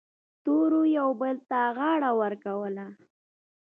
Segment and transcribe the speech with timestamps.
[0.37, 2.87] ستورو یو بل ته غاړه ورکوله.